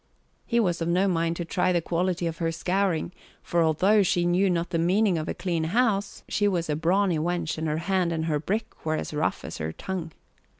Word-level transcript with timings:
He 0.47 0.59
was 0.59 0.81
of 0.81 0.87
no 0.87 1.07
mind 1.07 1.35
to 1.35 1.45
try 1.45 1.71
the 1.71 1.79
quality 1.79 2.25
of 2.25 2.39
her 2.39 2.51
scouring, 2.51 3.11
for 3.43 3.61
although 3.61 4.01
she 4.01 4.25
knew 4.25 4.49
not 4.49 4.71
the 4.71 4.79
meaning 4.79 5.15
of 5.19 5.29
a 5.29 5.35
clean 5.35 5.65
house, 5.65 6.23
she 6.27 6.47
was 6.47 6.71
a 6.71 6.75
brawny 6.75 7.19
wench 7.19 7.55
and 7.59 7.67
her 7.67 7.77
hand 7.77 8.11
and 8.11 8.25
her 8.25 8.39
brick 8.39 8.83
were 8.83 8.95
as 8.95 9.13
rough 9.13 9.45
as 9.45 9.59
her 9.59 9.71
tongue. 9.71 10.11